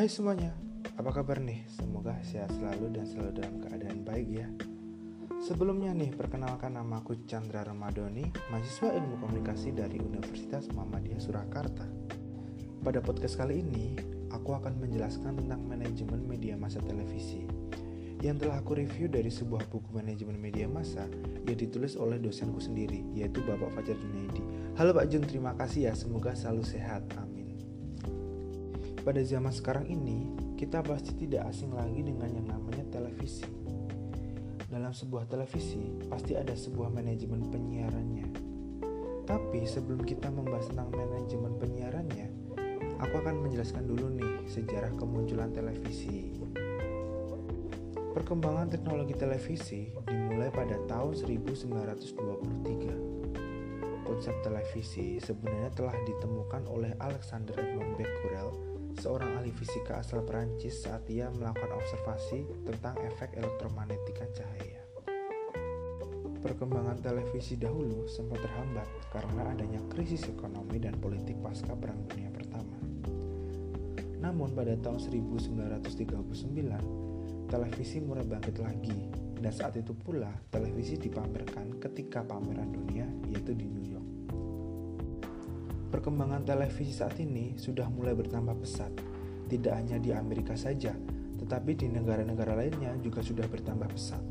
[0.00, 0.56] Hai semuanya,
[0.96, 1.60] apa kabar nih?
[1.76, 4.48] Semoga sehat selalu dan selalu dalam keadaan baik ya.
[5.44, 11.84] Sebelumnya nih, perkenalkan nama aku Chandra Ramadoni, mahasiswa ilmu komunikasi dari Universitas Muhammadiyah Surakarta.
[12.80, 13.92] Pada podcast kali ini,
[14.32, 17.44] aku akan menjelaskan tentang manajemen media massa televisi
[18.24, 21.04] yang telah aku review dari sebuah buku manajemen media massa
[21.44, 24.40] yang ditulis oleh dosenku sendiri, yaitu Bapak Fajar Junaidi.
[24.80, 27.29] Halo Pak Jun, terima kasih ya, semoga selalu sehat, amin.
[29.00, 30.28] Pada zaman sekarang ini,
[30.60, 33.48] kita pasti tidak asing lagi dengan yang namanya televisi.
[34.68, 38.28] Dalam sebuah televisi, pasti ada sebuah manajemen penyiarannya.
[39.24, 42.28] Tapi sebelum kita membahas tentang manajemen penyiarannya,
[43.00, 46.36] aku akan menjelaskan dulu nih sejarah kemunculan televisi.
[48.12, 54.04] Perkembangan teknologi televisi dimulai pada tahun 1923.
[54.04, 61.06] Konsep televisi sebenarnya telah ditemukan oleh Alexander Edmond Becquerel, seorang ahli fisika asal Perancis saat
[61.06, 64.82] ia melakukan observasi tentang efek elektromagnetika cahaya.
[66.40, 72.80] Perkembangan televisi dahulu sempat terhambat karena adanya krisis ekonomi dan politik pasca Perang Dunia Pertama.
[74.24, 82.24] Namun pada tahun 1939, televisi mulai bangkit lagi dan saat itu pula televisi dipamerkan ketika
[82.24, 84.09] pameran dunia yaitu di New York.
[85.90, 88.94] Perkembangan televisi saat ini sudah mulai bertambah pesat,
[89.50, 90.94] tidak hanya di Amerika saja,
[91.42, 94.22] tetapi di negara-negara lainnya juga sudah bertambah pesat.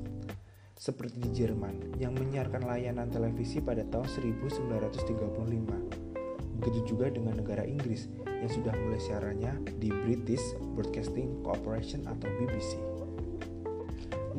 [0.80, 6.63] Seperti di Jerman yang menyiarkan layanan televisi pada tahun 1935.
[6.63, 12.80] Begitu juga dengan negara Inggris yang sudah mulai siarannya di British Broadcasting Corporation atau BBC.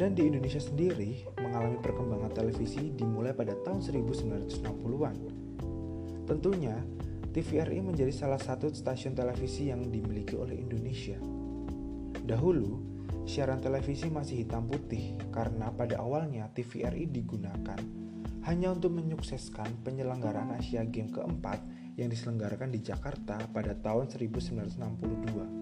[0.01, 5.17] Dan di Indonesia sendiri mengalami perkembangan televisi dimulai pada tahun 1960-an.
[6.25, 6.81] Tentunya,
[7.31, 11.15] TVRI menjadi salah satu stasiun televisi yang dimiliki oleh Indonesia.
[12.27, 12.83] Dahulu,
[13.23, 17.79] siaran televisi masih hitam putih karena pada awalnya TVRI digunakan
[18.51, 21.63] hanya untuk menyukseskan penyelenggaraan Asia Games keempat
[21.95, 25.61] yang diselenggarakan di Jakarta pada tahun 1962.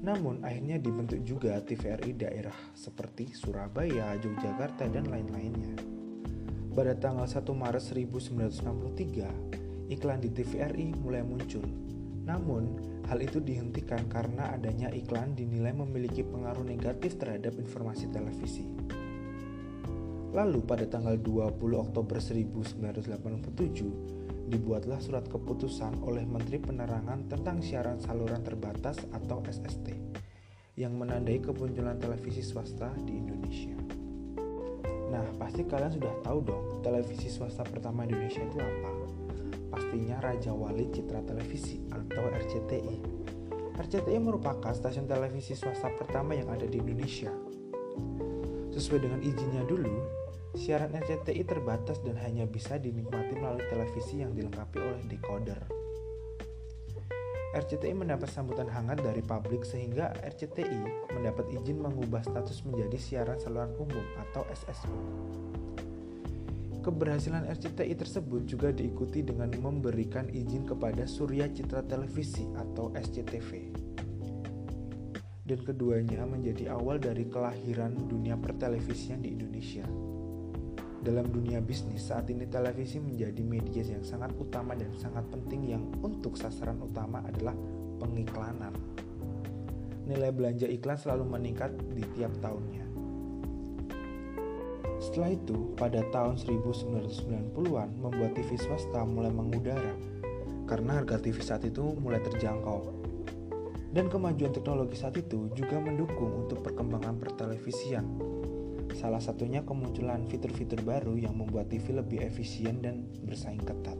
[0.00, 5.76] Namun akhirnya dibentuk juga TVRI daerah seperti Surabaya, Yogyakarta, dan lain-lainnya.
[6.70, 9.59] Pada tanggal 1 Maret 1963,
[9.90, 11.66] iklan di TVRI mulai muncul.
[12.22, 12.78] Namun,
[13.10, 18.70] hal itu dihentikan karena adanya iklan dinilai memiliki pengaruh negatif terhadap informasi televisi.
[20.30, 28.46] Lalu pada tanggal 20 Oktober 1987, dibuatlah surat keputusan oleh Menteri Penerangan tentang siaran saluran
[28.46, 29.90] terbatas atau SST
[30.78, 33.74] yang menandai kemunculan televisi swasta di Indonesia.
[35.10, 38.99] Nah, pasti kalian sudah tahu dong televisi swasta pertama Indonesia itu apa?
[39.70, 42.96] Pastinya Raja Wali Citra Televisi atau RCTI.
[43.78, 47.32] RCTI merupakan stasiun televisi swasta pertama yang ada di Indonesia.
[48.74, 50.20] Sesuai dengan izinnya dulu,
[50.50, 55.62] Siaran RCTI terbatas dan hanya bisa dinikmati melalui televisi yang dilengkapi oleh decoder.
[57.54, 63.74] RCTI mendapat sambutan hangat dari publik sehingga RCTI mendapat izin mengubah status menjadi siaran saluran
[63.78, 64.94] umum atau SSU.
[66.80, 73.68] Keberhasilan RCTI tersebut juga diikuti dengan memberikan izin kepada Surya Citra Televisi atau SCTV.
[75.44, 79.84] Dan keduanya menjadi awal dari kelahiran dunia pertelevisian di Indonesia.
[81.04, 85.84] Dalam dunia bisnis saat ini televisi menjadi media yang sangat utama dan sangat penting yang
[86.00, 87.56] untuk sasaran utama adalah
[88.00, 88.72] pengiklanan.
[90.08, 92.89] Nilai belanja iklan selalu meningkat di tiap tahunnya.
[95.00, 99.96] Setelah itu, pada tahun 1990-an membuat TV swasta mulai mengudara
[100.68, 103.00] karena harga TV saat itu mulai terjangkau.
[103.90, 108.06] Dan kemajuan teknologi saat itu juga mendukung untuk perkembangan pertelevisian
[109.00, 113.96] Salah satunya kemunculan fitur-fitur baru yang membuat TV lebih efisien dan bersaing ketat.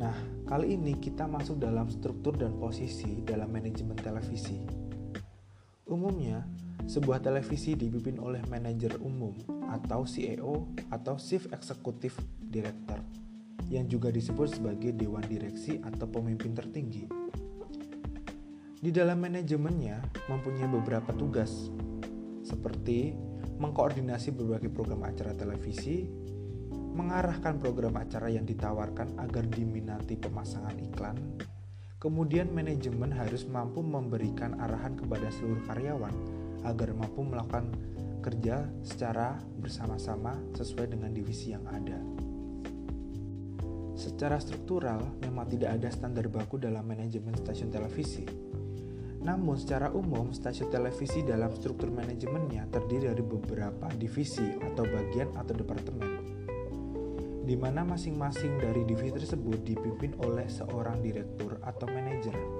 [0.00, 0.16] Nah,
[0.48, 4.56] kali ini kita masuk dalam struktur dan posisi dalam manajemen televisi.
[5.84, 6.46] Umumnya,
[6.86, 9.36] sebuah televisi dipimpin oleh manajer umum
[9.68, 13.00] atau CEO atau Chief Executive Director
[13.70, 17.06] yang juga disebut sebagai dewan direksi atau pemimpin tertinggi.
[18.80, 21.68] Di dalam manajemennya mempunyai beberapa tugas
[22.40, 23.14] seperti
[23.60, 26.08] mengkoordinasi berbagai program acara televisi,
[26.96, 31.14] mengarahkan program acara yang ditawarkan agar diminati pemasangan iklan,
[32.00, 37.70] kemudian manajemen harus mampu memberikan arahan kepada seluruh karyawan agar mampu melakukan
[38.20, 41.96] kerja secara bersama-sama sesuai dengan divisi yang ada.
[43.96, 48.24] Secara struktural, memang tidak ada standar baku dalam manajemen stasiun televisi.
[49.20, 55.52] Namun secara umum stasiun televisi dalam struktur manajemennya terdiri dari beberapa divisi atau bagian atau
[55.52, 56.20] departemen
[57.50, 62.59] di mana masing-masing dari divisi tersebut dipimpin oleh seorang direktur atau manajer.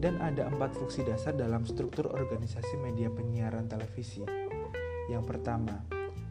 [0.00, 4.24] Dan ada empat fungsi dasar dalam struktur organisasi media penyiaran televisi.
[5.12, 5.84] Yang pertama,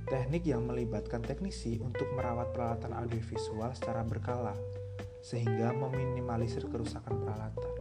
[0.09, 4.57] teknik yang melibatkan teknisi untuk merawat peralatan audiovisual secara berkala,
[5.21, 7.73] sehingga meminimalisir kerusakan peralatan.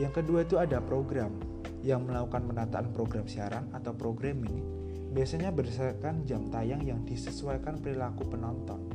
[0.00, 1.36] Yang kedua itu ada program,
[1.84, 4.56] yang melakukan penataan program siaran atau programming,
[5.12, 8.88] biasanya berdasarkan jam tayang yang disesuaikan perilaku penonton.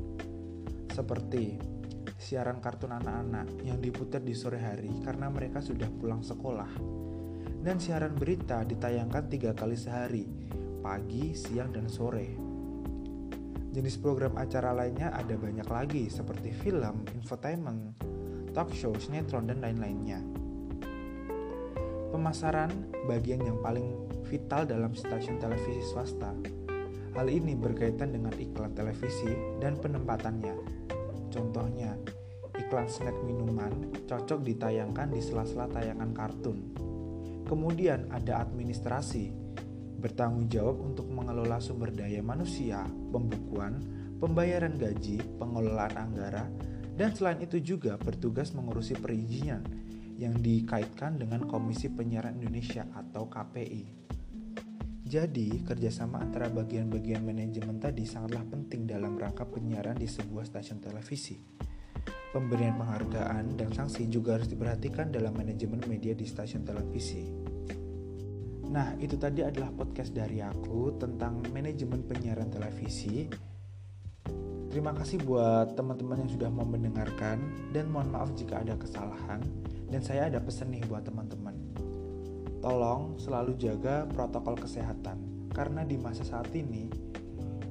[0.89, 1.76] Seperti
[2.17, 6.73] siaran kartun anak-anak yang diputar di sore hari karena mereka sudah pulang sekolah.
[7.61, 10.25] Dan siaran berita ditayangkan tiga kali sehari,
[10.81, 12.33] pagi, siang, dan sore.
[13.77, 17.93] Jenis program acara lainnya ada banyak lagi seperti film, infotainment,
[18.57, 20.17] talk show, sinetron, dan lain-lainnya.
[22.09, 22.71] Pemasaran
[23.05, 23.93] bagian yang paling
[24.25, 26.33] vital dalam stasiun televisi swasta.
[27.13, 30.76] Hal ini berkaitan dengan iklan televisi dan penempatannya.
[31.37, 31.93] Contohnya,
[32.57, 36.73] iklan snack minuman cocok ditayangkan di sela-sela tayangan kartun.
[37.45, 39.29] Kemudian ada administrasi,
[40.01, 42.81] bertanggung jawab untuk mengelola sumber daya manusia,
[43.13, 43.77] pembukuan,
[44.17, 46.49] pembayaran gaji, pengelolaan anggaran,
[46.97, 49.61] dan selain itu juga bertugas mengurusi perizinan
[50.17, 54.06] yang dikaitkan dengan Komisi Penyiaran Indonesia atau KPI.
[55.07, 61.39] Jadi, kerjasama antara bagian-bagian manajemen tadi sangatlah penting dalam rangka penyiaran di sebuah stasiun televisi.
[62.35, 67.23] Pemberian penghargaan dan sanksi juga harus diperhatikan dalam manajemen media di stasiun televisi.
[68.67, 73.31] Nah, itu tadi adalah podcast dari aku tentang manajemen penyiaran televisi.
[74.67, 79.39] Terima kasih buat teman-teman yang sudah mau mendengarkan dan mohon maaf jika ada kesalahan.
[79.87, 81.86] Dan saya ada pesan nih buat teman-teman.
[82.67, 86.91] Tolong selalu jaga protokol kesehatan karena di masa saat ini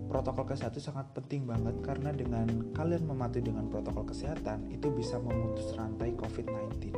[0.09, 5.69] protokol kesehatan sangat penting banget karena dengan kalian mematuhi dengan protokol kesehatan itu bisa memutus
[5.77, 6.97] rantai COVID-19.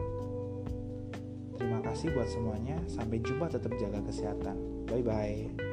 [1.58, 2.78] Terima kasih buat semuanya.
[2.86, 4.86] Sampai jumpa tetap jaga kesehatan.
[4.86, 5.67] Bye bye.